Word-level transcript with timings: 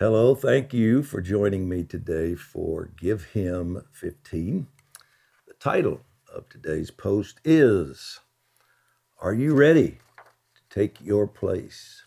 Hello, 0.00 0.34
thank 0.34 0.74
you 0.74 1.04
for 1.04 1.20
joining 1.20 1.68
me 1.68 1.84
today 1.84 2.34
for 2.34 2.90
Give 2.96 3.26
Him 3.26 3.84
15. 3.92 4.66
The 5.46 5.54
title 5.54 6.00
of 6.34 6.48
today's 6.48 6.90
post 6.90 7.40
is 7.44 8.18
Are 9.20 9.32
You 9.32 9.54
Ready 9.54 10.00
to 10.56 10.62
Take 10.68 11.00
Your 11.00 11.28
Place? 11.28 12.02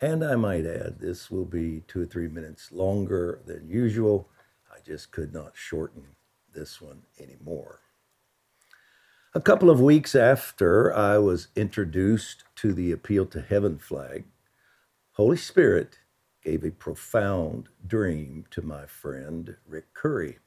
And 0.00 0.24
I 0.24 0.34
might 0.34 0.66
add, 0.66 0.98
this 0.98 1.30
will 1.30 1.44
be 1.44 1.84
two 1.86 2.02
or 2.02 2.06
three 2.06 2.26
minutes 2.26 2.72
longer 2.72 3.42
than 3.46 3.68
usual. 3.68 4.28
I 4.68 4.78
just 4.84 5.12
could 5.12 5.32
not 5.32 5.52
shorten 5.54 6.16
this 6.52 6.80
one 6.80 7.02
anymore. 7.20 7.78
A 9.34 9.40
couple 9.40 9.70
of 9.70 9.80
weeks 9.80 10.16
after 10.16 10.92
I 10.92 11.18
was 11.18 11.46
introduced 11.54 12.42
to 12.56 12.72
the 12.72 12.90
Appeal 12.90 13.26
to 13.26 13.40
Heaven 13.40 13.78
flag, 13.78 14.24
Holy 15.12 15.36
Spirit 15.36 16.00
gave 16.46 16.62
a 16.62 16.70
profound 16.70 17.68
dream 17.88 18.44
to 18.52 18.62
my 18.62 18.86
friend 18.86 19.56
Rick 19.66 19.92
Curry. 19.94 20.38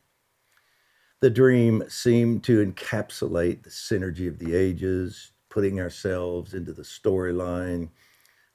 The 1.20 1.30
dream 1.30 1.84
seemed 1.90 2.46
to 2.46 2.66
encapsulate 2.66 3.64
the 3.64 3.70
synergy 3.70 4.30
of 4.30 4.40
the 4.40 4.56
ages, 4.56 5.32
putting 5.50 5.78
ourselves 5.82 6.54
into 6.54 6.72
the 6.72 6.84
storyline, 6.84 7.90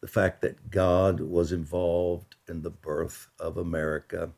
the 0.01 0.09
fact 0.09 0.41
that 0.41 0.71
God 0.71 1.21
was 1.21 1.53
involved 1.53 2.37
in 2.49 2.63
the 2.63 2.71
birth 2.71 3.29
of 3.39 3.59
America, 3.59 4.31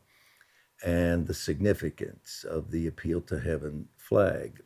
and 0.83 1.25
the 1.25 1.33
significance 1.33 2.43
of 2.43 2.71
the 2.71 2.87
Appeal 2.87 3.21
to 3.21 3.39
Heaven 3.39 3.87
flag. 3.95 4.61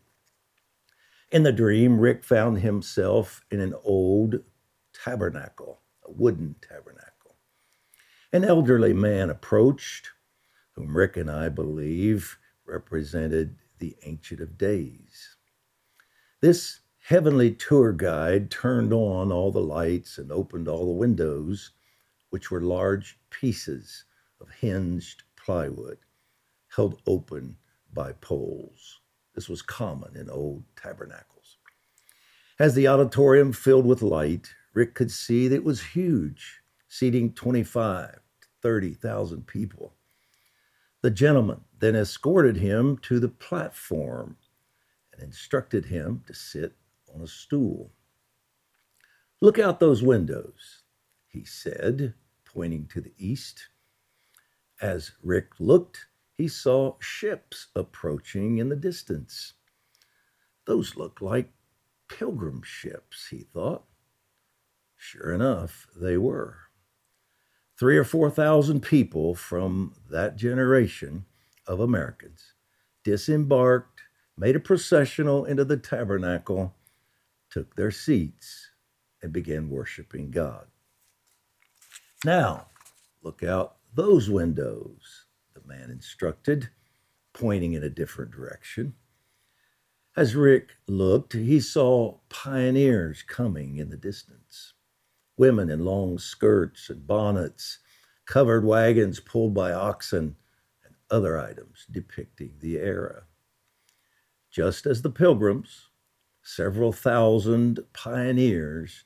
In 1.32 1.44
the 1.44 1.52
dream, 1.52 2.00
Rick 2.00 2.24
found 2.24 2.58
himself 2.58 3.46
in 3.52 3.62
an 3.62 3.76
old 3.84 4.42
tabernacle, 4.94 5.80
a 6.04 6.12
wooden 6.12 6.56
tabernacle. 6.68 7.11
An 8.34 8.46
elderly 8.46 8.94
man 8.94 9.30
approached, 9.30 10.10
whom 10.72 10.96
Rick 10.96 11.18
and 11.18 11.30
I 11.30 11.50
believe 11.50 12.38
represented 12.66 13.58
the 13.80 13.98
Ancient 14.04 14.40
of 14.40 14.58
Days. 14.58 15.36
This 16.40 16.80
heavenly 17.04 17.52
tour 17.52 17.92
guide 17.92 18.50
turned 18.50 18.94
on 18.94 19.34
all 19.34 19.52
the 19.52 19.60
lights 19.60 20.18
and 20.18 20.32
opened 20.32 20.70
all 20.70 20.86
the 20.86 20.92
windows, 20.92 21.72
which 22.30 22.50
were 22.50 22.62
large 22.62 23.20
pieces 23.32 24.06
of 24.40 24.50
hinged 24.50 25.24
plywood 25.36 25.98
held 26.70 27.02
open 27.06 27.58
by 27.94 28.14
poles. 28.14 29.02
This 29.36 29.50
was 29.50 29.62
common 29.62 30.16
in 30.16 30.30
old 30.30 30.64
tabernacles. 30.78 31.58
As 32.58 32.76
the 32.76 32.88
auditorium 32.88 33.52
filled 33.52 33.86
with 33.86 34.02
light, 34.02 34.54
Rick 34.74 34.94
could 34.96 35.12
see 35.12 35.50
that 35.50 35.56
it 35.56 35.64
was 35.66 35.82
huge, 35.82 36.62
seating 36.88 37.34
25 37.34 38.14
to 38.16 38.21
30,000 38.62 39.48
people. 39.48 39.94
The 41.02 41.12
gentleman 41.12 41.62
then 41.80 41.96
escorted 41.96 42.58
him 42.58 42.98
to 43.00 43.20
the 43.20 43.30
platform 43.30 44.38
and 45.14 45.24
instructed 45.24 45.86
him 45.86 46.24
to 46.28 46.34
sit 46.34 46.74
on 47.14 47.22
a 47.22 47.28
stool. 47.28 47.92
Look 49.42 49.58
out 49.58 49.80
those 49.80 50.04
windows, 50.04 50.84
he 51.28 51.44
said, 51.44 52.14
pointing 52.46 52.86
to 52.88 53.02
the 53.02 53.14
east. 53.18 53.70
As 54.80 55.12
Rick 55.24 55.60
looked, 55.60 56.06
he 56.34 56.48
saw 56.48 56.96
ships 57.00 57.68
approaching 57.76 58.60
in 58.60 58.70
the 58.70 58.76
distance. 58.76 59.54
Those 60.66 60.96
look 60.96 61.22
like 61.22 61.52
pilgrim 62.08 62.62
ships, 62.64 63.28
he 63.30 63.40
thought. 63.40 63.86
Sure 64.96 65.34
enough, 65.34 65.88
they 65.96 66.18
were. 66.18 66.58
Three 67.82 67.98
or 67.98 68.04
four 68.04 68.30
thousand 68.30 68.82
people 68.82 69.34
from 69.34 69.96
that 70.12 70.36
generation 70.36 71.26
of 71.66 71.80
Americans 71.80 72.54
disembarked, 73.04 74.02
made 74.38 74.56
a 74.56 74.60
processional 74.60 75.46
into 75.46 75.66
the 75.66 75.78
tabernacle, 75.78 76.76
took 77.50 77.76
their 77.76 77.90
seats, 77.90 78.70
and 79.24 79.34
began 79.34 79.68
worshiping 79.68 80.30
God. 80.30 80.68
Now, 82.24 82.68
look 83.24 83.42
out 83.42 83.78
those 83.96 84.30
windows 84.30 85.26
the 85.56 85.68
man 85.68 85.90
instructed, 85.90 86.70
pointing 87.34 87.74
in 87.74 87.84
a 87.84 87.90
different 87.90 88.30
direction. 88.30 88.94
As 90.16 90.36
Rick 90.36 90.74
looked, 90.88 91.34
he 91.34 91.60
saw 91.60 92.20
pioneers 92.30 93.24
coming 93.24 93.78
in 93.78 93.90
the 93.90 93.98
distance 93.98 94.76
women 95.42 95.72
in 95.72 95.84
long 95.84 96.20
skirts 96.20 96.92
and 96.92 97.08
bonnets, 97.08 97.80
covered 98.28 98.64
wagons 98.64 99.20
pulled 99.20 99.56
by 99.56 99.72
oxen, 99.72 100.36
and 100.86 100.94
other 101.10 101.40
items 101.40 101.88
depicting 101.90 102.54
the 102.60 102.78
era. 102.78 103.24
Just 104.52 104.86
as 104.86 105.02
the 105.02 105.10
pilgrims, 105.10 105.90
several 106.44 106.92
thousand 106.92 107.80
pioneers 107.92 109.04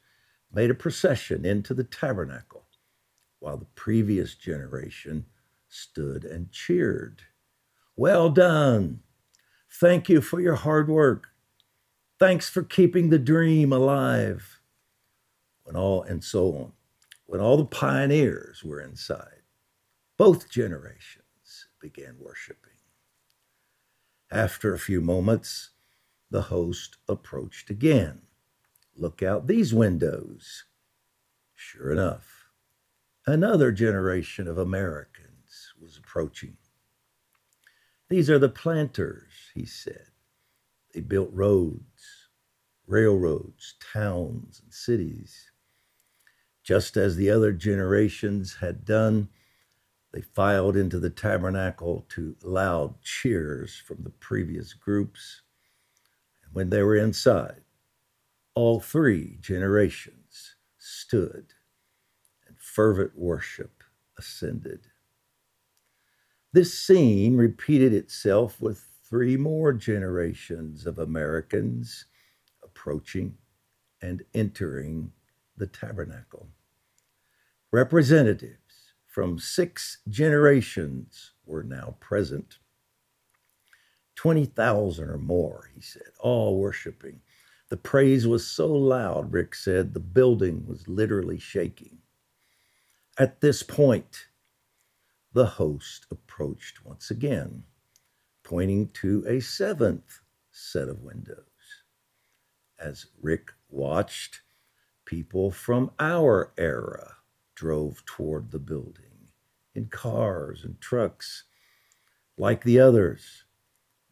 made 0.54 0.70
a 0.70 0.74
procession 0.74 1.46
into 1.46 1.74
the 1.74 1.86
tabernacle, 1.86 2.66
while 3.40 3.56
the 3.56 3.72
previous 3.74 4.36
generation 4.36 5.28
stood 5.70 6.26
and 6.26 6.52
cheered. 6.52 7.22
Well 7.96 8.30
done. 8.30 9.00
Thank 9.72 10.10
you 10.10 10.20
for 10.20 10.42
your 10.42 10.56
hard 10.56 10.90
work. 10.90 11.30
Thanks 12.20 12.50
for 12.50 12.62
keeping 12.62 13.10
the 13.10 13.20
dream 13.20 13.72
alive. 13.72 14.60
When 15.66 15.76
all, 15.76 16.04
and 16.04 16.24
so 16.24 16.56
on. 16.56 16.74
When 17.26 17.42
all 17.42 17.58
the 17.58 17.66
pioneers 17.66 18.64
were 18.64 18.80
inside, 18.80 19.42
both 20.16 20.50
generations 20.50 21.68
began 21.82 22.18
worshiping. 22.20 22.72
After 24.32 24.74
a 24.74 24.80
few 24.80 25.02
moments, 25.02 25.72
the 26.30 26.44
host 26.44 26.98
approached 27.10 27.70
again. 27.70 28.22
Look 28.96 29.24
out 29.24 29.48
these 29.48 29.74
windows. 29.74 30.66
Sure 31.56 31.92
enough, 31.92 32.50
another 33.26 33.72
generation 33.72 34.48
of 34.48 34.58
Americans 34.58 35.74
was 35.82 35.98
approaching. 35.98 36.58
These 38.08 38.30
are 38.30 38.40
the 38.40 38.50
planters, 38.50 39.32
he 39.54 39.66
said. 39.66 40.08
They 40.94 41.02
built 41.02 41.32
roads, 41.34 42.30
railroads, 42.86 43.76
towns, 43.94 44.62
and 44.64 44.72
cities. 44.72 45.52
Just 46.66 46.98
as 46.98 47.16
the 47.16 47.30
other 47.30 47.52
generations 47.52 48.56
had 48.56 48.86
done, 48.86 49.30
they 50.12 50.22
filed 50.22 50.76
into 50.76 50.98
the 50.98 51.12
tabernacle 51.12 52.08
to 52.10 52.36
loud 52.42 53.04
cheers 53.04 53.76
from 53.76 54.02
the 54.02 54.10
previous 54.10 54.74
groups. 54.74 55.44
And 56.44 56.56
when 56.56 56.72
they 56.72 56.82
were 56.82 56.96
inside, 56.96 57.62
all 58.56 58.80
three 58.80 59.38
generations 59.42 60.56
stood 60.80 61.54
and 62.48 62.58
fervent 62.58 63.16
worship 63.16 63.84
ascended. 64.18 64.88
This 66.52 66.74
scene 66.74 67.38
repeated 67.38 67.94
itself 67.94 68.60
with 68.60 68.88
three 69.08 69.38
more 69.38 69.72
generations 69.72 70.88
of 70.88 70.98
Americans 70.98 72.06
approaching 72.64 73.38
and 74.02 74.24
entering 74.34 75.12
the 75.58 75.68
tabernacle. 75.68 76.50
Representatives 77.76 78.94
from 79.06 79.38
six 79.38 79.98
generations 80.08 81.34
were 81.46 81.62
now 81.62 81.98
present. 82.00 82.60
20,000 84.16 85.10
or 85.10 85.18
more, 85.18 85.70
he 85.76 85.82
said, 85.82 86.08
all 86.22 86.58
worshiping. 86.58 87.20
The 87.68 87.76
praise 87.76 88.26
was 88.26 88.48
so 88.48 88.74
loud, 88.74 89.34
Rick 89.34 89.56
said, 89.56 89.94
the 89.94 90.00
building 90.00 90.66
was 90.66 90.88
literally 90.88 91.38
shaking. 91.38 91.98
At 93.20 93.42
this 93.42 93.62
point, 93.62 94.28
the 95.34 95.46
host 95.46 96.06
approached 96.10 96.86
once 96.86 97.12
again, 97.12 97.66
pointing 98.42 98.88
to 99.02 99.26
a 99.28 99.42
seventh 99.42 100.22
set 100.50 100.88
of 100.88 101.02
windows. 101.02 101.44
As 102.80 103.08
Rick 103.22 103.52
watched, 103.68 104.44
people 105.04 105.52
from 105.52 105.92
our 106.00 106.54
era 106.58 107.16
drove 107.56 108.06
toward 108.06 108.52
the 108.52 108.60
building 108.60 109.30
in 109.74 109.88
cars 109.88 110.64
and 110.64 110.80
trucks. 110.80 111.44
Like 112.38 112.64
the 112.64 112.80
others, 112.80 113.46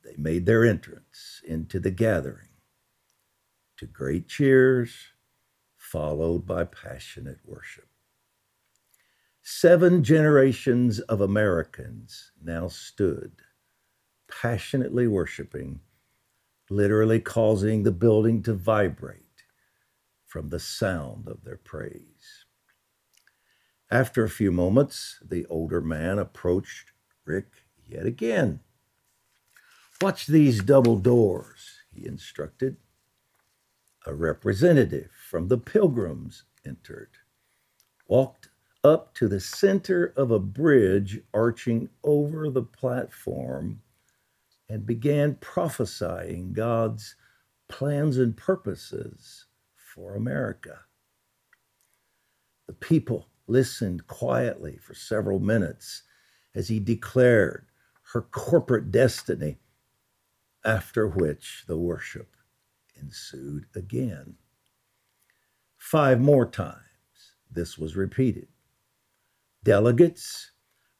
they 0.03 0.15
made 0.17 0.45
their 0.45 0.65
entrance 0.65 1.41
into 1.45 1.79
the 1.79 1.91
gathering 1.91 2.49
to 3.77 3.85
great 3.85 4.27
cheers, 4.27 4.93
followed 5.77 6.45
by 6.45 6.63
passionate 6.63 7.39
worship. 7.45 7.87
Seven 9.41 10.03
generations 10.03 10.99
of 11.01 11.19
Americans 11.19 12.31
now 12.41 12.69
stood, 12.69 13.33
passionately 14.29 15.07
worshiping, 15.07 15.81
literally 16.69 17.19
causing 17.19 17.83
the 17.83 17.91
building 17.91 18.41
to 18.43 18.53
vibrate 18.53 19.43
from 20.25 20.49
the 20.49 20.59
sound 20.59 21.27
of 21.27 21.43
their 21.43 21.57
praise. 21.57 22.42
After 23.93 24.23
a 24.23 24.29
few 24.29 24.51
moments, 24.51 25.19
the 25.23 25.45
older 25.51 25.79
man 25.79 26.17
approached 26.17 26.93
Rick 27.25 27.45
yet 27.87 28.07
again. 28.07 28.61
Watch 30.01 30.25
these 30.25 30.63
double 30.63 30.97
doors, 30.97 31.81
he 31.93 32.07
instructed. 32.07 32.77
A 34.07 34.15
representative 34.15 35.11
from 35.29 35.47
the 35.47 35.59
pilgrims 35.59 36.43
entered, 36.65 37.11
walked 38.07 38.49
up 38.83 39.13
to 39.13 39.27
the 39.27 39.39
center 39.39 40.11
of 40.17 40.31
a 40.31 40.39
bridge 40.39 41.21
arching 41.31 41.87
over 42.03 42.49
the 42.49 42.63
platform, 42.63 43.83
and 44.67 44.87
began 44.87 45.35
prophesying 45.35 46.51
God's 46.53 47.15
plans 47.69 48.17
and 48.17 48.35
purposes 48.35 49.45
for 49.75 50.15
America. 50.15 50.79
The 52.65 52.73
people 52.73 53.27
listened 53.47 54.07
quietly 54.07 54.77
for 54.77 54.93
several 54.93 55.39
minutes 55.39 56.03
as 56.55 56.67
he 56.67 56.79
declared 56.79 57.65
her 58.13 58.21
corporate 58.21 58.91
destiny, 58.91 59.57
after 60.63 61.07
which 61.07 61.63
the 61.67 61.77
worship 61.77 62.35
ensued 62.95 63.65
again. 63.75 64.35
Five 65.77 66.21
more 66.21 66.45
times 66.45 66.79
this 67.51 67.77
was 67.77 67.95
repeated. 67.95 68.47
Delegates 69.63 70.51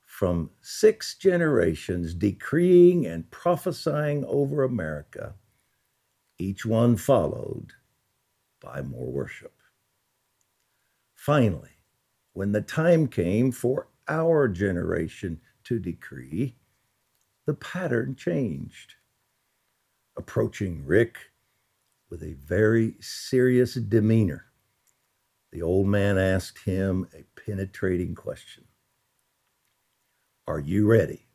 from 0.06 0.52
six 0.62 1.16
generations 1.16 2.14
decreeing 2.14 3.06
and 3.06 3.30
prophesying 3.32 4.24
over 4.26 4.64
America, 4.64 5.36
each 6.38 6.66
one 6.66 6.96
followed 6.98 7.74
by 8.62 8.82
more 8.82 9.12
worship. 9.12 9.54
Finally, 11.16 11.73
when 12.34 12.52
the 12.52 12.62
time 12.62 13.08
came 13.08 13.52
for 13.52 13.88
our 14.08 14.48
generation 14.48 15.40
to 15.64 15.80
decree, 15.80 16.56
the 17.46 17.54
pattern 17.54 18.16
changed. 18.16 18.96
Approaching 20.18 20.86
Rick 20.86 21.18
with 22.10 22.22
a 22.22 22.34
very 22.34 22.96
serious 23.00 23.76
demeanor, 23.76 24.46
the 25.52 25.62
old 25.62 25.88
man 25.88 26.18
asked 26.18 26.60
him 26.60 27.08
a 27.14 27.24
penetrating 27.40 28.14
question 28.14 28.66
Are 30.48 30.60
you 30.60 30.88
ready 30.88 31.28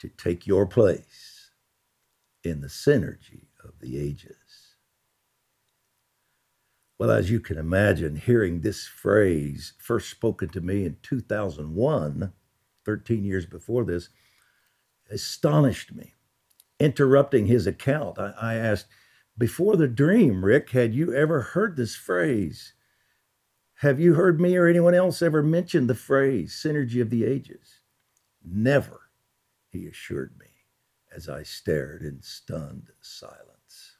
to 0.00 0.08
take 0.08 0.46
your 0.46 0.66
place 0.66 1.50
in 2.44 2.60
the 2.60 2.68
synergy 2.68 3.46
of 3.64 3.72
the 3.80 3.98
ages? 3.98 4.45
Well, 6.98 7.10
as 7.10 7.30
you 7.30 7.40
can 7.40 7.58
imagine, 7.58 8.16
hearing 8.16 8.60
this 8.60 8.86
phrase 8.86 9.74
first 9.78 10.08
spoken 10.10 10.48
to 10.50 10.60
me 10.62 10.86
in 10.86 10.96
2001, 11.02 12.32
13 12.84 13.24
years 13.24 13.44
before 13.44 13.84
this, 13.84 14.08
astonished 15.10 15.94
me. 15.94 16.14
Interrupting 16.80 17.46
his 17.46 17.66
account, 17.66 18.18
I, 18.18 18.32
I 18.40 18.54
asked, 18.54 18.86
Before 19.36 19.76
the 19.76 19.88
dream, 19.88 20.44
Rick, 20.44 20.70
had 20.70 20.94
you 20.94 21.14
ever 21.14 21.42
heard 21.42 21.76
this 21.76 21.94
phrase? 21.96 22.72
Have 23.80 24.00
you 24.00 24.14
heard 24.14 24.40
me 24.40 24.56
or 24.56 24.66
anyone 24.66 24.94
else 24.94 25.20
ever 25.20 25.42
mention 25.42 25.86
the 25.86 25.94
phrase 25.94 26.58
synergy 26.64 27.02
of 27.02 27.10
the 27.10 27.24
ages? 27.24 27.80
Never, 28.42 29.10
he 29.68 29.86
assured 29.86 30.38
me 30.38 30.46
as 31.14 31.28
I 31.28 31.42
stared 31.42 32.02
in 32.02 32.22
stunned 32.22 32.88
silence. 33.02 33.98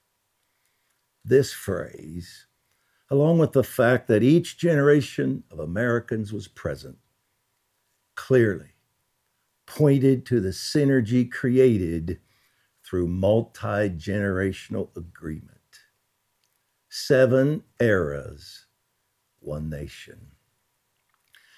This 1.22 1.52
phrase 1.52 2.46
along 3.10 3.38
with 3.38 3.52
the 3.52 3.64
fact 3.64 4.08
that 4.08 4.22
each 4.22 4.58
generation 4.58 5.44
of 5.50 5.58
Americans 5.58 6.32
was 6.32 6.48
present, 6.48 6.96
clearly 8.14 8.70
pointed 9.66 10.24
to 10.26 10.40
the 10.40 10.50
synergy 10.50 11.30
created 11.30 12.20
through 12.84 13.08
multi 13.08 13.90
generational 13.90 14.96
agreement. 14.96 15.50
Seven 16.88 17.64
eras, 17.80 18.66
one 19.40 19.68
nation. 19.68 20.28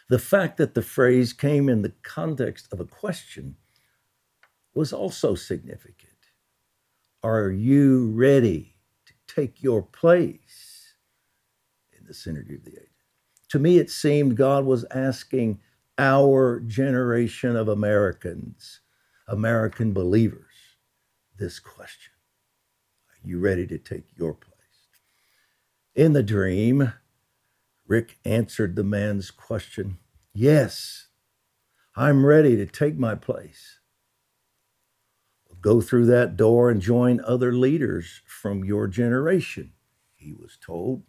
The 0.08 0.18
fact 0.18 0.56
that 0.56 0.74
the 0.74 0.82
phrase 0.82 1.34
came 1.34 1.68
in 1.68 1.82
the 1.82 1.92
context 2.02 2.72
of 2.72 2.80
a 2.80 2.86
question 2.86 3.56
was 4.74 4.92
also 4.92 5.34
significant. 5.34 6.12
Are 7.22 7.50
you 7.50 8.10
ready 8.12 8.76
to 9.06 9.12
take 9.26 9.62
your 9.62 9.82
place? 9.82 10.67
The 12.08 12.14
synergy 12.14 12.56
of 12.56 12.64
the 12.64 12.72
ages. 12.72 12.88
To 13.50 13.58
me, 13.58 13.78
it 13.78 13.90
seemed 13.90 14.36
God 14.36 14.64
was 14.64 14.84
asking 14.90 15.60
our 15.98 16.60
generation 16.60 17.56
of 17.56 17.68
Americans, 17.68 18.80
American 19.26 19.92
believers, 19.92 20.44
this 21.38 21.58
question 21.60 22.12
Are 23.10 23.28
you 23.28 23.38
ready 23.38 23.66
to 23.66 23.78
take 23.78 24.06
your 24.16 24.34
place? 24.34 24.54
In 25.94 26.12
the 26.12 26.22
dream, 26.22 26.92
Rick 27.86 28.18
answered 28.24 28.76
the 28.76 28.84
man's 28.84 29.30
question 29.30 29.98
Yes, 30.32 31.08
I'm 31.96 32.24
ready 32.24 32.56
to 32.56 32.66
take 32.66 32.96
my 32.98 33.14
place. 33.14 33.80
Go 35.60 35.80
through 35.80 36.06
that 36.06 36.36
door 36.36 36.70
and 36.70 36.80
join 36.80 37.20
other 37.24 37.52
leaders 37.52 38.22
from 38.24 38.64
your 38.64 38.86
generation, 38.86 39.72
he 40.14 40.32
was 40.32 40.56
told. 40.64 41.02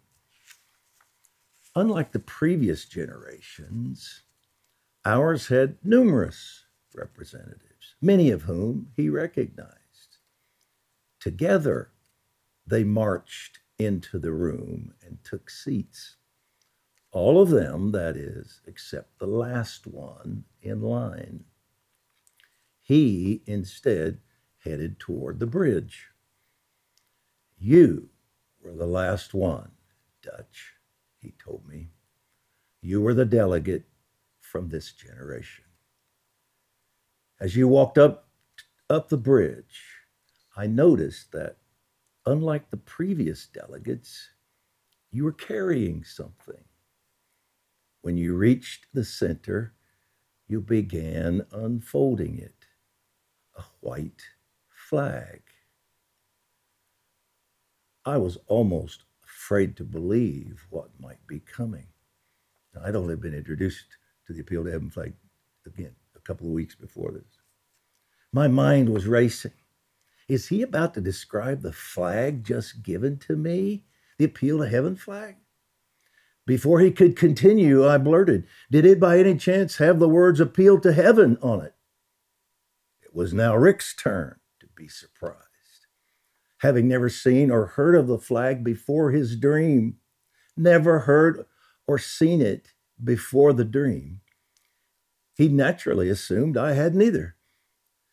Unlike 1.76 2.10
the 2.10 2.18
previous 2.18 2.84
generations, 2.84 4.22
ours 5.04 5.46
had 5.48 5.76
numerous 5.84 6.64
representatives, 6.94 7.94
many 8.00 8.30
of 8.32 8.42
whom 8.42 8.90
he 8.96 9.08
recognized. 9.08 10.18
Together, 11.20 11.92
they 12.66 12.82
marched 12.82 13.60
into 13.78 14.18
the 14.18 14.32
room 14.32 14.94
and 15.06 15.22
took 15.22 15.48
seats. 15.48 16.16
All 17.12 17.40
of 17.40 17.50
them, 17.50 17.92
that 17.92 18.16
is, 18.16 18.60
except 18.66 19.18
the 19.18 19.26
last 19.26 19.86
one 19.86 20.44
in 20.62 20.80
line. 20.80 21.44
He 22.80 23.42
instead 23.46 24.18
headed 24.64 24.98
toward 24.98 25.38
the 25.38 25.46
bridge. 25.46 26.08
You 27.56 28.10
were 28.60 28.74
the 28.74 28.86
last 28.86 29.34
one, 29.34 29.70
Dutch 30.20 30.79
he 31.20 31.34
told 31.42 31.66
me. 31.66 31.90
You 32.82 33.00
were 33.02 33.14
the 33.14 33.24
delegate 33.24 33.84
from 34.40 34.68
this 34.68 34.92
generation. 34.92 35.64
As 37.38 37.54
you 37.54 37.68
walked 37.68 37.98
up, 37.98 38.28
up 38.88 39.08
the 39.08 39.16
bridge, 39.16 39.82
I 40.56 40.66
noticed 40.66 41.32
that, 41.32 41.56
unlike 42.26 42.70
the 42.70 42.76
previous 42.76 43.46
delegates, 43.46 44.30
you 45.10 45.24
were 45.24 45.32
carrying 45.32 46.04
something. 46.04 46.64
When 48.02 48.16
you 48.16 48.34
reached 48.34 48.86
the 48.92 49.04
center, 49.04 49.74
you 50.48 50.60
began 50.60 51.46
unfolding 51.52 52.38
it 52.38 52.66
a 53.56 53.62
white 53.80 54.22
flag. 54.70 55.42
I 58.04 58.16
was 58.16 58.38
almost 58.46 59.04
afraid 59.50 59.76
to 59.76 59.82
believe 59.82 60.64
what 60.70 60.90
might 61.00 61.26
be 61.26 61.40
coming. 61.40 61.88
Now, 62.72 62.82
I'd 62.84 62.94
only 62.94 63.16
been 63.16 63.34
introduced 63.34 63.96
to 64.28 64.32
the 64.32 64.42
appeal 64.42 64.62
to 64.62 64.70
heaven 64.70 64.90
flag 64.90 65.14
again 65.66 65.96
a 66.14 66.20
couple 66.20 66.46
of 66.46 66.52
weeks 66.52 66.76
before 66.76 67.10
this. 67.10 67.40
My 68.32 68.46
mind 68.46 68.90
was 68.90 69.08
racing. 69.08 69.54
Is 70.28 70.46
he 70.46 70.62
about 70.62 70.94
to 70.94 71.00
describe 71.00 71.62
the 71.62 71.72
flag 71.72 72.44
just 72.44 72.84
given 72.84 73.18
to 73.26 73.34
me? 73.34 73.82
The 74.18 74.26
appeal 74.26 74.58
to 74.58 74.68
heaven 74.68 74.94
flag? 74.94 75.34
Before 76.46 76.78
he 76.78 76.92
could 76.92 77.16
continue, 77.16 77.84
I 77.84 77.98
blurted, 77.98 78.46
Did 78.70 78.86
it 78.86 79.00
by 79.00 79.18
any 79.18 79.34
chance 79.34 79.78
have 79.78 79.98
the 79.98 80.08
words 80.08 80.38
appeal 80.38 80.78
to 80.78 80.92
heaven 80.92 81.36
on 81.42 81.60
it? 81.62 81.74
It 83.02 83.16
was 83.16 83.34
now 83.34 83.56
Rick's 83.56 83.96
turn 83.96 84.38
to 84.60 84.68
be 84.76 84.86
surprised 84.86 85.49
having 86.60 86.86
never 86.86 87.08
seen 87.08 87.50
or 87.50 87.66
heard 87.66 87.94
of 87.94 88.06
the 88.06 88.18
flag 88.18 88.62
before 88.62 89.10
his 89.10 89.34
dream, 89.36 89.96
never 90.56 91.00
heard 91.00 91.46
or 91.86 91.98
seen 91.98 92.42
it 92.42 92.72
before 93.02 93.54
the 93.54 93.64
dream, 93.64 94.20
he 95.34 95.48
naturally 95.48 96.10
assumed 96.10 96.58
I 96.58 96.72
had 96.72 96.94
neither. 96.94 97.34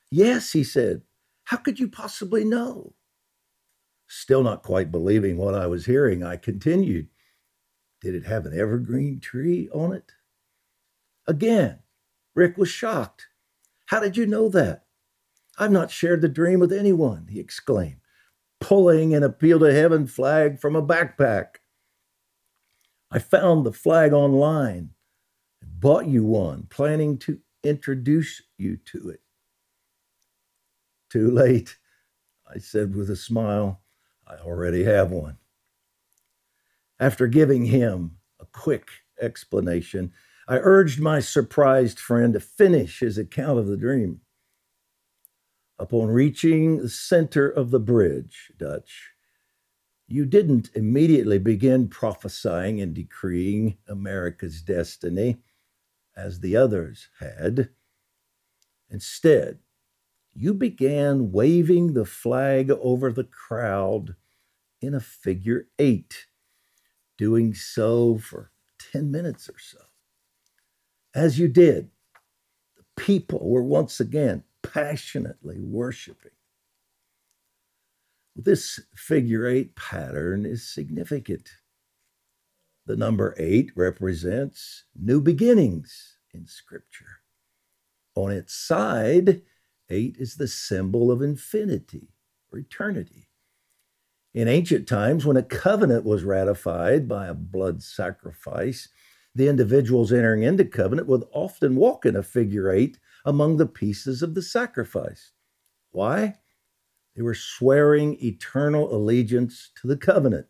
Yes, 0.10 0.54
he 0.54 0.64
said, 0.64 1.02
how 1.44 1.58
could 1.58 1.78
you 1.78 1.90
possibly 1.90 2.46
know? 2.46 2.94
Still 4.08 4.44
not 4.44 4.64
quite 4.64 4.92
believing 4.92 5.36
what 5.36 5.54
I 5.54 5.68
was 5.68 5.86
hearing, 5.86 6.24
I 6.24 6.38
continued, 6.38 7.10
Did 8.02 8.16
it 8.16 8.26
have 8.26 8.46
an 8.46 8.58
evergreen 8.58 9.20
tree 9.20 9.68
on 9.74 9.92
it? 9.92 10.14
Again, 11.28 11.80
Rick 12.34 12.58
was 12.58 12.70
shocked. 12.70 13.28
How 13.88 14.00
did 14.00 14.16
you 14.16 14.26
know 14.26 14.48
that? 14.50 14.86
I've 15.60 15.72
not 15.72 15.92
shared 15.92 16.22
the 16.22 16.30
dream 16.30 16.62
with 16.62 16.72
anyone, 16.72 17.28
he 17.30 17.42
exclaimed 17.42 18.00
pulling 18.60 19.14
an 19.14 19.24
appeal 19.24 19.60
to 19.60 19.74
heaven 19.74 20.08
flag 20.08 20.60
from 20.60 20.76
a 20.76 20.86
backpack. 20.86 21.58
I 23.10 23.20
found 23.20 23.66
the 23.66 23.72
flag 23.72 24.14
online, 24.14 24.92
and 25.62 25.80
bought 25.80 26.08
you 26.08 26.24
one, 26.24 26.68
planning 26.70 27.18
to 27.20 27.40
introduce 27.64 28.42
you 28.58 28.78
to 28.86 29.10
it. 29.10 29.22
Too 31.10 31.32
late, 31.32 31.78
I 32.54 32.60
said 32.60 32.96
with 32.96 33.10
a 33.10 33.16
smile. 33.16 33.82
I 34.28 34.36
already 34.36 34.84
have 34.84 35.12
one. 35.12 35.38
After 37.00 37.28
giving 37.28 37.66
him 37.66 38.18
a 38.40 38.46
quick 38.46 38.90
explanation, 39.22 40.12
I 40.48 40.58
urged 40.58 41.00
my 41.00 41.20
surprised 41.20 42.00
friend 42.00 42.34
to 42.34 42.40
finish 42.40 43.00
his 43.00 43.18
account 43.18 43.60
of 43.60 43.68
the 43.68 43.78
dream. 43.78 44.22
Upon 45.80 46.08
reaching 46.08 46.78
the 46.78 46.90
center 46.90 47.48
of 47.48 47.70
the 47.70 47.80
bridge, 47.80 48.52
Dutch, 48.58 49.12
you 50.08 50.26
didn't 50.26 50.72
immediately 50.74 51.38
begin 51.38 51.88
prophesying 51.88 52.82
and 52.82 52.96
decreeing 52.96 53.78
America's 53.88 54.62
destiny 54.62 55.38
as 56.16 56.40
the 56.40 56.56
others 56.56 57.10
had. 57.20 57.70
Instead, 58.90 59.60
you 60.34 60.54
began 60.54 61.32
waving 61.32 61.94
the 61.94 62.06
flag 62.06 62.72
over 62.72 63.12
the 63.12 63.24
crowd 63.24 64.16
in 64.82 64.94
a 64.94 65.00
figure 65.00 65.68
eight, 65.78 66.28
doing 67.18 67.54
so 67.54 68.18
for 68.18 68.52
10 68.92 69.12
minutes 69.12 69.50
or 69.50 69.60
so. 69.60 69.80
As 71.14 71.38
you 71.38 71.48
did, 71.48 71.90
the 72.78 72.84
people 72.96 73.50
were 73.50 73.64
once 73.64 74.00
again 74.00 74.44
passionately 74.74 75.60
worshiping. 75.60 76.32
This 78.36 78.80
figure 78.96 79.48
eight 79.48 79.76
pattern 79.76 80.46
is 80.46 80.68
significant. 80.68 81.50
The 82.86 82.96
number 82.96 83.36
eight 83.38 83.72
represents 83.76 84.86
new 84.96 85.22
beginnings 85.22 86.18
in 86.34 86.46
Scripture. 86.46 87.22
On 88.16 88.32
its 88.32 88.54
side, 88.54 89.42
eight 89.90 90.18
is 90.20 90.36
the 90.36 90.48
symbol 90.48 91.12
of 91.12 91.22
infinity 91.22 92.14
or 92.52 92.60
eternity. 92.60 93.28
In 94.34 94.48
ancient 94.48 94.88
times, 94.88 95.26
when 95.26 95.38
a 95.38 95.44
covenant 95.44 96.06
was 96.06 96.24
ratified 96.24 97.08
by 97.08 97.28
a 97.28 97.34
blood 97.34 97.82
sacrifice, 97.82 98.88
the 99.34 99.48
individuals 99.48 100.14
entering 100.14 100.44
into 100.44 100.66
covenant 100.66 101.08
would 101.08 101.24
often 101.32 101.76
walk 101.76 102.06
in 102.06 102.16
a 102.16 102.24
figure 102.24 102.72
eight 102.72 103.00
among 103.28 103.58
the 103.58 103.68
pieces 103.68 104.24
of 104.24 104.34
the 104.36 104.42
sacrifice. 104.42 105.34
Why? 105.92 106.36
They 107.14 107.22
were 107.22 107.36
swearing 107.36 108.18
eternal 108.24 108.96
allegiance 108.96 109.70
to 109.82 109.88
the 109.88 109.98
covenant. 109.98 110.48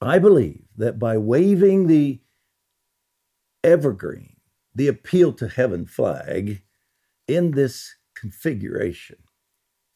I 0.00 0.20
believe 0.20 0.62
that 0.76 1.00
by 1.00 1.18
waving 1.18 1.88
the 1.88 2.20
evergreen, 3.64 4.36
the 4.76 4.86
appeal 4.86 5.32
to 5.32 5.48
heaven 5.48 5.86
flag 5.86 6.62
in 7.26 7.50
this 7.50 7.96
configuration, 8.14 9.18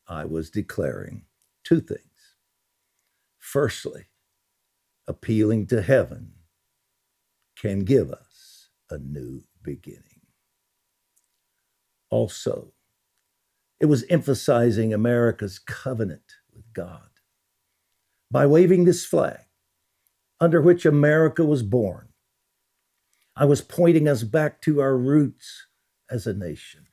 I 0.09 0.25
was 0.25 0.51
declaring 0.51 1.27
two 1.63 1.81
things. 1.81 2.01
Firstly, 3.39 4.07
appealing 5.07 5.69
to 5.69 5.83
heaven 5.83 6.33
can 7.57 7.85
give 7.85 8.11
us 8.11 8.71
a 8.91 8.99
new 8.99 9.45
beginning. 9.63 10.12
Also, 12.13 12.75
it 13.81 13.87
was 13.87 14.05
emphasizing 14.11 14.93
America's 14.93 15.59
covenant 15.59 16.35
with 16.55 16.71
God. 16.75 17.09
By 18.31 18.45
waving 18.45 18.85
this 18.85 19.07
flag, 19.07 19.47
under 20.39 20.61
which 20.61 20.85
America 20.85 21.43
was 21.43 21.63
born, 21.63 22.09
I 23.35 23.47
was 23.47 23.63
pointing 23.63 24.09
us 24.09 24.25
back 24.25 24.61
to 24.63 24.83
our 24.83 24.95
roots 24.95 25.69
as 26.11 26.27
a 26.27 26.35
nation, 26.35 26.85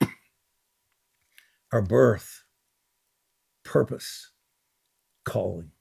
our 1.72 1.82
birth, 1.82 2.44
purpose, 3.64 4.30
calling, 5.24 5.72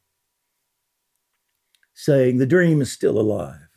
saying 1.93 2.39
the 2.39 2.47
dream 2.47 2.81
is 2.81 2.91
still 2.91 3.19
alive. 3.19 3.69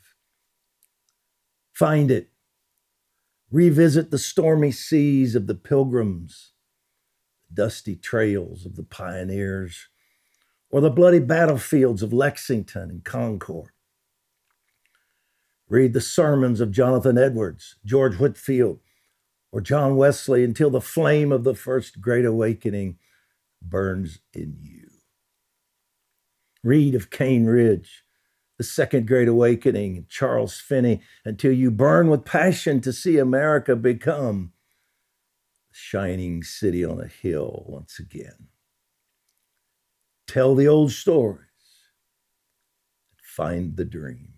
Find 1.74 2.10
it. 2.10 2.29
Revisit 3.50 4.10
the 4.10 4.18
stormy 4.18 4.70
seas 4.70 5.34
of 5.34 5.46
the 5.48 5.56
pilgrims, 5.56 6.52
the 7.48 7.54
dusty 7.62 7.96
trails 7.96 8.64
of 8.64 8.76
the 8.76 8.84
pioneers, 8.84 9.88
or 10.70 10.80
the 10.80 10.90
bloody 10.90 11.18
battlefields 11.18 12.02
of 12.02 12.12
Lexington 12.12 12.90
and 12.90 13.04
Concord. 13.04 13.70
Read 15.68 15.92
the 15.92 16.00
sermons 16.00 16.60
of 16.60 16.70
Jonathan 16.70 17.18
Edwards, 17.18 17.76
George 17.84 18.16
Whitefield, 18.16 18.80
or 19.50 19.60
John 19.60 19.96
Wesley 19.96 20.44
until 20.44 20.70
the 20.70 20.80
flame 20.80 21.32
of 21.32 21.42
the 21.42 21.54
first 21.54 22.00
great 22.00 22.24
awakening 22.24 22.98
burns 23.60 24.20
in 24.32 24.58
you. 24.62 24.88
Read 26.62 26.94
of 26.94 27.10
Cane 27.10 27.46
Ridge, 27.46 28.04
the 28.60 28.64
Second 28.64 29.06
Great 29.06 29.26
Awakening, 29.26 30.04
Charles 30.10 30.60
Finney, 30.60 31.00
until 31.24 31.50
you 31.50 31.70
burn 31.70 32.10
with 32.10 32.26
passion 32.26 32.82
to 32.82 32.92
see 32.92 33.16
America 33.16 33.74
become 33.74 34.52
a 35.72 35.74
shining 35.74 36.42
city 36.42 36.84
on 36.84 37.00
a 37.00 37.06
hill 37.06 37.64
once 37.66 37.98
again. 37.98 38.48
Tell 40.26 40.54
the 40.54 40.68
old 40.68 40.92
stories, 40.92 41.46
find 43.22 43.78
the 43.78 43.86
dream. 43.86 44.34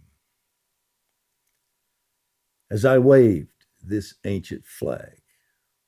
As 2.70 2.84
I 2.84 2.98
waved 2.98 3.66
this 3.82 4.14
ancient 4.24 4.66
flag 4.66 5.20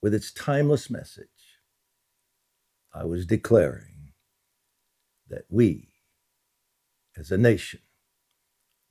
with 0.02 0.12
its 0.12 0.32
timeless 0.32 0.90
message, 0.90 1.28
I 2.92 3.04
was 3.04 3.26
declaring 3.26 4.10
that 5.28 5.44
we, 5.48 5.90
as 7.16 7.30
a 7.30 7.38
nation, 7.38 7.78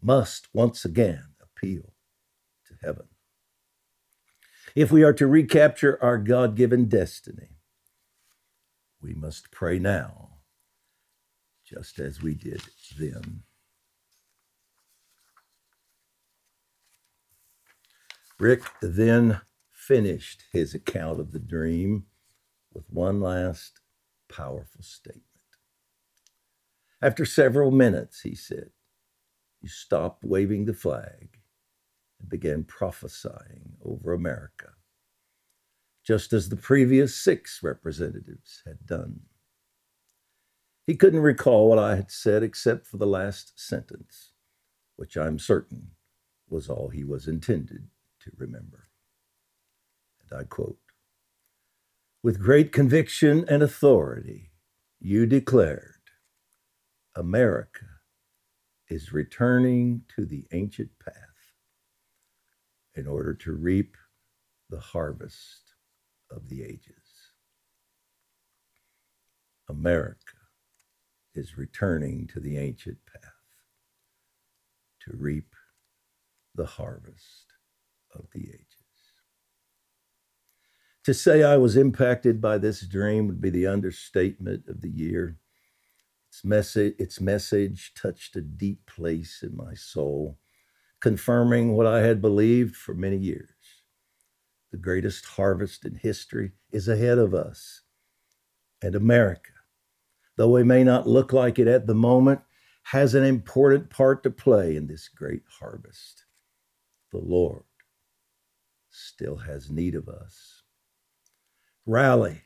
must 0.03 0.47
once 0.53 0.85
again 0.85 1.23
appeal 1.41 1.93
to 2.67 2.73
heaven. 2.83 3.07
If 4.75 4.91
we 4.91 5.03
are 5.03 5.13
to 5.13 5.27
recapture 5.27 5.99
our 6.01 6.17
God 6.17 6.55
given 6.55 6.89
destiny, 6.89 7.57
we 9.01 9.13
must 9.13 9.51
pray 9.51 9.79
now, 9.79 10.29
just 11.65 11.99
as 11.99 12.21
we 12.21 12.33
did 12.33 12.61
then. 12.97 13.43
Rick 18.39 18.63
then 18.81 19.41
finished 19.71 20.43
his 20.51 20.73
account 20.73 21.19
of 21.19 21.31
the 21.31 21.39
dream 21.39 22.05
with 22.73 22.85
one 22.89 23.21
last 23.21 23.79
powerful 24.29 24.81
statement. 24.81 25.23
After 27.01 27.25
several 27.25 27.69
minutes, 27.71 28.21
he 28.21 28.33
said, 28.33 28.71
you 29.63 29.69
stopped 29.69 30.25
waving 30.25 30.65
the 30.65 30.73
flag 30.73 31.39
and 32.19 32.29
began 32.29 32.65
prophesying 32.65 33.77
over 33.83 34.11
America, 34.11 34.73
just 36.03 36.33
as 36.33 36.49
the 36.49 36.57
previous 36.57 37.15
six 37.15 37.61
representatives 37.63 38.61
had 38.65 38.85
done. 38.85 39.21
He 40.85 40.95
couldn't 40.95 41.21
recall 41.21 41.69
what 41.69 41.79
I 41.79 41.95
had 41.95 42.11
said 42.11 42.43
except 42.43 42.85
for 42.85 42.97
the 42.97 43.07
last 43.07 43.57
sentence, 43.57 44.33
which 44.97 45.15
I'm 45.15 45.39
certain 45.39 45.91
was 46.49 46.69
all 46.69 46.89
he 46.89 47.05
was 47.05 47.25
intended 47.25 47.87
to 48.19 48.31
remember. 48.35 48.89
And 50.29 50.41
I 50.41 50.43
quote 50.43 50.77
With 52.21 52.41
great 52.41 52.73
conviction 52.73 53.45
and 53.47 53.63
authority, 53.63 54.51
you 54.99 55.25
declared, 55.25 56.01
America 57.15 57.92
is 58.93 59.11
returning 59.11 60.03
to 60.15 60.23
the 60.23 60.45
ancient 60.51 60.91
path 61.03 61.15
in 62.93 63.07
order 63.07 63.33
to 63.33 63.51
reap 63.51 63.97
the 64.69 64.79
harvest 64.79 65.73
of 66.29 66.47
the 66.47 66.61
ages. 66.63 67.31
America 69.67 70.37
is 71.33 71.57
returning 71.57 72.27
to 72.27 72.39
the 72.39 72.55
ancient 72.55 72.99
path 73.11 73.33
to 75.01 75.11
reap 75.17 75.55
the 76.53 76.67
harvest 76.67 77.47
of 78.13 78.27
the 78.31 78.41
ages. 78.41 78.67
To 81.05 81.15
say 81.15 81.41
I 81.41 81.57
was 81.57 81.75
impacted 81.75 82.39
by 82.39 82.59
this 82.59 82.81
dream 82.81 83.25
would 83.25 83.41
be 83.41 83.49
the 83.49 83.65
understatement 83.65 84.67
of 84.67 84.81
the 84.81 84.91
year. 84.91 85.39
Its 86.33 86.43
message, 86.43 86.95
its 86.97 87.21
message 87.21 87.93
touched 87.93 88.35
a 88.35 88.41
deep 88.41 88.87
place 88.87 89.43
in 89.43 89.55
my 89.55 89.75
soul, 89.75 90.39
confirming 90.99 91.73
what 91.73 91.85
I 91.85 91.99
had 91.99 92.23
believed 92.23 92.75
for 92.75 92.95
many 92.95 93.17
years. 93.17 93.51
The 94.71 94.79
greatest 94.79 95.25
harvest 95.25 95.85
in 95.85 95.93
history 95.93 96.53
is 96.71 96.87
ahead 96.87 97.19
of 97.19 97.35
us. 97.35 97.83
And 98.81 98.95
America, 98.95 99.51
though 100.35 100.49
we 100.49 100.63
may 100.63 100.83
not 100.83 101.07
look 101.07 101.33
like 101.33 101.59
it 101.59 101.67
at 101.67 101.85
the 101.85 101.93
moment, 101.93 102.41
has 102.85 103.13
an 103.13 103.23
important 103.23 103.91
part 103.91 104.23
to 104.23 104.31
play 104.31 104.75
in 104.75 104.87
this 104.87 105.09
great 105.09 105.43
harvest. 105.59 106.25
The 107.11 107.19
Lord 107.19 107.65
still 108.89 109.37
has 109.37 109.69
need 109.69 109.93
of 109.93 110.09
us. 110.09 110.63
Rally 111.85 112.41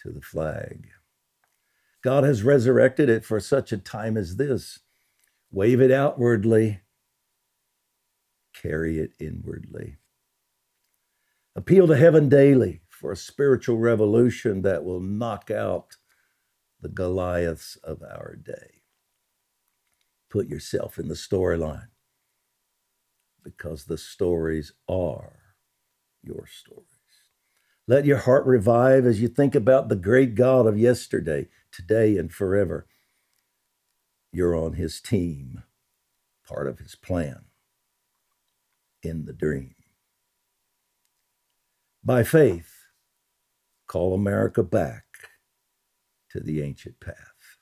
to 0.00 0.10
the 0.10 0.20
flag. 0.20 0.88
God 2.02 2.24
has 2.24 2.42
resurrected 2.42 3.08
it 3.08 3.24
for 3.24 3.40
such 3.40 3.72
a 3.72 3.78
time 3.78 4.16
as 4.16 4.36
this. 4.36 4.80
Wave 5.50 5.80
it 5.80 5.90
outwardly, 5.90 6.80
carry 8.54 8.98
it 8.98 9.12
inwardly. 9.18 9.96
Appeal 11.56 11.86
to 11.88 11.96
heaven 11.96 12.28
daily 12.28 12.82
for 12.88 13.10
a 13.10 13.16
spiritual 13.16 13.78
revolution 13.78 14.62
that 14.62 14.84
will 14.84 15.00
knock 15.00 15.50
out 15.50 15.96
the 16.80 16.88
Goliaths 16.88 17.76
of 17.82 18.02
our 18.02 18.36
day. 18.36 18.82
Put 20.30 20.46
yourself 20.46 20.98
in 20.98 21.08
the 21.08 21.14
storyline 21.14 21.88
because 23.42 23.84
the 23.84 23.98
stories 23.98 24.72
are 24.88 25.54
your 26.22 26.46
stories. 26.46 26.97
Let 27.88 28.04
your 28.04 28.18
heart 28.18 28.44
revive 28.44 29.06
as 29.06 29.22
you 29.22 29.28
think 29.28 29.54
about 29.54 29.88
the 29.88 29.96
great 29.96 30.34
God 30.34 30.66
of 30.66 30.78
yesterday, 30.78 31.48
today, 31.72 32.18
and 32.18 32.30
forever. 32.30 32.86
You're 34.30 34.54
on 34.54 34.74
his 34.74 35.00
team, 35.00 35.62
part 36.46 36.68
of 36.68 36.80
his 36.80 36.94
plan 36.94 37.46
in 39.02 39.24
the 39.24 39.32
dream. 39.32 39.74
By 42.04 42.24
faith, 42.24 42.74
call 43.86 44.12
America 44.12 44.62
back 44.62 45.04
to 46.32 46.40
the 46.40 46.60
ancient 46.60 47.00
path 47.00 47.56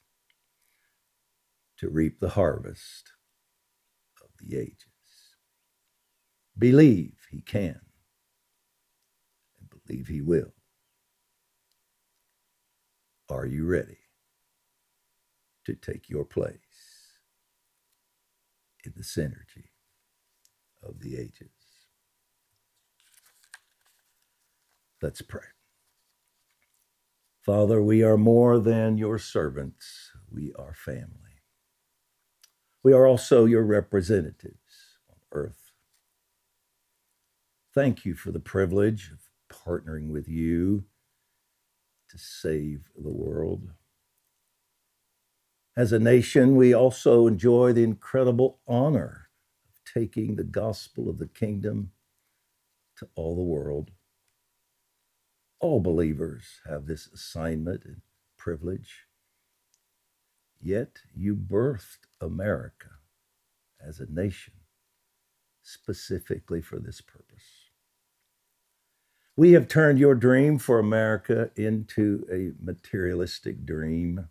to 1.78 1.88
reap 1.88 2.18
the 2.18 2.30
harvest 2.30 3.12
of 4.20 4.30
the 4.40 4.58
ages. 4.58 5.36
Believe 6.58 7.28
he 7.30 7.42
can 7.42 7.85
believe 9.86 10.08
he 10.08 10.20
will. 10.20 10.52
Are 13.28 13.46
you 13.46 13.66
ready 13.66 13.98
to 15.64 15.74
take 15.74 16.08
your 16.08 16.24
place 16.24 16.58
in 18.84 18.92
the 18.96 19.02
synergy 19.02 19.70
of 20.82 21.00
the 21.00 21.16
ages? 21.16 21.50
Let's 25.02 25.22
pray. 25.22 25.42
Father, 27.42 27.82
we 27.82 28.02
are 28.02 28.16
more 28.16 28.58
than 28.58 28.98
your 28.98 29.18
servants, 29.18 30.10
we 30.30 30.52
are 30.58 30.74
family. 30.74 31.12
We 32.82 32.92
are 32.92 33.06
also 33.06 33.44
your 33.44 33.64
representatives 33.64 34.98
on 35.08 35.16
earth. 35.32 35.72
Thank 37.74 38.04
you 38.04 38.14
for 38.14 38.32
the 38.32 38.40
privilege 38.40 39.10
of 39.12 39.25
partnering 39.64 40.08
with 40.08 40.28
you 40.28 40.84
to 42.10 42.18
save 42.18 42.90
the 42.96 43.10
world. 43.10 43.70
As 45.76 45.92
a 45.92 45.98
nation, 45.98 46.56
we 46.56 46.72
also 46.72 47.26
enjoy 47.26 47.72
the 47.72 47.84
incredible 47.84 48.60
honor 48.66 49.28
of 49.68 49.92
taking 49.92 50.36
the 50.36 50.44
gospel 50.44 51.10
of 51.10 51.18
the 51.18 51.28
kingdom 51.28 51.90
to 52.96 53.08
all 53.14 53.36
the 53.36 53.42
world. 53.42 53.90
All 55.60 55.80
believers 55.80 56.60
have 56.68 56.86
this 56.86 57.06
assignment 57.08 57.84
and 57.84 58.00
privilege. 58.38 59.06
Yet 60.60 61.00
you 61.14 61.36
birthed 61.36 62.06
America 62.20 62.88
as 63.80 64.00
a 64.00 64.10
nation 64.10 64.54
specifically 65.62 66.62
for 66.62 66.78
this 66.78 67.00
purpose. 67.00 67.65
We 69.38 69.52
have 69.52 69.68
turned 69.68 69.98
your 69.98 70.14
dream 70.14 70.58
for 70.58 70.78
America 70.78 71.50
into 71.56 72.26
a 72.32 72.52
materialistic 72.64 73.66
dream, 73.66 74.28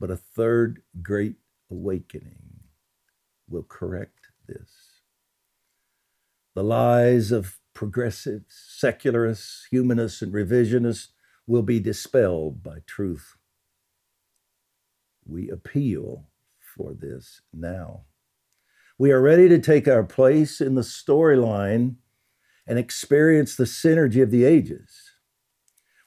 but 0.00 0.10
a 0.10 0.16
third 0.16 0.80
great 1.02 1.36
awakening 1.70 2.60
will 3.46 3.62
correct 3.62 4.28
this. 4.48 5.02
The 6.54 6.64
lies 6.64 7.32
of 7.32 7.58
progressives, 7.74 8.54
secularists, 8.66 9.66
humanists, 9.70 10.22
and 10.22 10.32
revisionists 10.32 11.08
will 11.46 11.62
be 11.62 11.80
dispelled 11.80 12.62
by 12.62 12.78
truth. 12.86 13.36
We 15.26 15.50
appeal 15.50 16.28
for 16.74 16.94
this 16.94 17.42
now. 17.52 18.04
We 18.96 19.10
are 19.10 19.20
ready 19.20 19.50
to 19.50 19.58
take 19.58 19.86
our 19.86 20.04
place 20.04 20.62
in 20.62 20.76
the 20.76 20.82
storyline 20.82 21.96
and 22.66 22.78
experience 22.78 23.56
the 23.56 23.64
synergy 23.64 24.22
of 24.22 24.30
the 24.30 24.44
ages. 24.44 25.12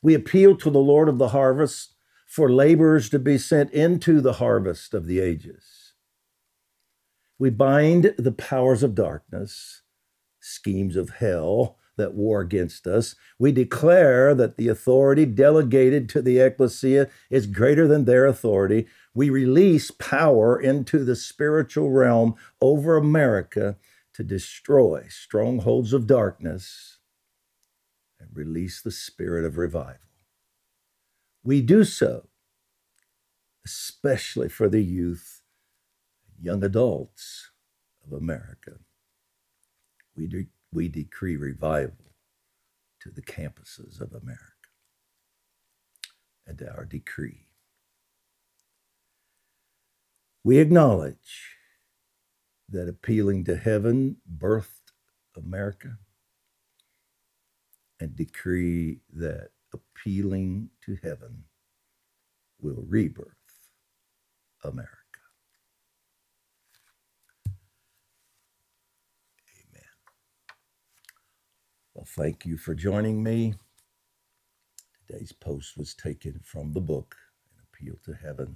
We 0.02 0.13
appeal 0.13 0.56
to 0.58 0.70
the 0.70 0.80
Lord 0.80 1.10
of 1.10 1.17
the 1.17 1.30
harvest 1.30 1.96
for 2.28 2.52
laborers 2.52 3.10
to 3.10 3.20
be 3.20 3.38
sent 3.38 3.72
into 3.72 4.22
the 4.22 4.34
harvest 4.34 4.93
of 4.93 5.08
the 5.08 5.20
ages. 5.20 5.93
We 7.39 7.50
bind 7.50 8.13
the 8.17 8.32
powers 8.32 8.84
of 8.84 8.96
darkness 8.96 9.82
schemes 10.39 10.96
of 10.96 11.10
hell 11.10 11.78
that 11.98 12.13
war 12.13 12.41
against 12.41 12.88
us. 12.88 13.15
We 13.39 13.52
declare 13.52 14.34
that 14.36 14.58
the 14.58 14.67
authority 14.67 15.26
delegated 15.26 16.08
to 16.10 16.22
the 16.22 16.39
ecclesia 16.39 17.10
is 17.30 17.48
greater 17.48 17.88
than 17.88 18.06
their 18.06 18.26
authority. 18.26 18.88
We 19.13 19.30
release 19.30 19.91
power 19.91 20.60
into 20.60 21.04
the 21.04 21.15
spiritual 21.15 21.89
realm 21.89 22.36
over 22.62 22.98
America 22.98 23.78
to 24.17 24.23
destroy 24.23 25.06
strongholds 25.10 25.93
of 25.93 26.08
darkness 26.08 26.97
and 28.19 28.30
release 28.34 28.82
the 28.82 28.91
spirit 28.91 29.45
of 29.45 29.58
revival. 29.58 30.01
We 31.43 31.62
do 31.62 31.86
so, 31.86 32.27
especially 33.65 34.49
for 34.49 34.67
the 34.67 34.84
youth, 34.84 35.41
young 36.41 36.63
adults 36.63 37.51
of 38.06 38.12
America 38.12 38.80
we, 40.17 40.27
de- 40.27 40.47
we 40.73 40.89
decree 40.89 41.38
revival 41.38 42.15
to 43.01 43.12
the 43.12 43.21
campuses 43.21 44.01
of 44.01 44.12
America. 44.12 44.41
And 46.45 46.62
our 46.63 46.86
decree. 46.86 47.47
We 50.43 50.60
acknowledge 50.60 51.57
that 52.69 52.89
appealing 52.89 53.45
to 53.45 53.56
heaven 53.56 54.17
birthed 54.38 54.91
America 55.36 55.97
and 57.99 58.15
decree 58.15 58.99
that 59.13 59.49
appealing 59.73 60.69
to 60.86 60.97
heaven 61.01 61.43
will 62.60 62.84
rebirth 62.88 63.34
America. 64.63 64.91
Amen. 69.69 69.84
Well, 71.93 72.08
thank 72.08 72.45
you 72.45 72.58
for 72.58 72.75
joining 72.75 73.23
me. 73.23 73.56
Today's 75.08 75.32
post 75.32 75.77
was 75.77 75.93
taken 75.93 76.41
from 76.43 76.73
the 76.73 76.82
book, 76.82 77.15
An 77.56 77.63
Appeal 77.63 77.95
to 78.03 78.13
Heaven. 78.13 78.56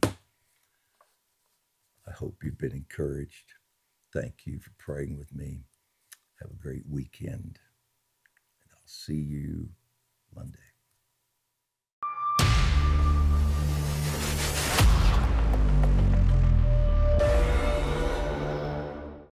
I 2.08 2.12
hope 2.12 2.44
you've 2.44 2.58
been 2.58 2.74
encouraged. 2.74 3.54
Thank 4.14 4.46
you 4.46 4.60
for 4.60 4.72
praying 4.78 5.18
with 5.18 5.34
me. 5.34 5.62
Have 6.42 6.52
a 6.52 6.62
great 6.62 6.84
weekend, 6.90 7.60
and 8.62 8.72
I'll 8.74 8.88
see 8.88 9.14
you 9.16 9.70
Monday. 10.36 10.71